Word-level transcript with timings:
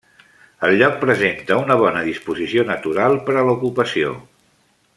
El 0.67 0.71
lloc 0.79 0.95
presenta 1.01 1.59
una 1.65 1.77
bona 1.83 2.01
disposició 2.07 2.65
natural 2.71 3.19
per 3.29 3.37
a 3.39 3.45
l'ocupació. 3.49 4.17